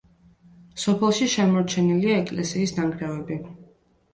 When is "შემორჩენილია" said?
1.35-2.17